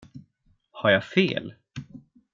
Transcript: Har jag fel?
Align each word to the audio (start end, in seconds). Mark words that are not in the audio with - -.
Har 0.71 0.89
jag 0.91 1.03
fel? 1.03 1.53